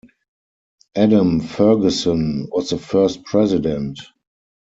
[0.97, 3.99] Adam Fergusson was the first president.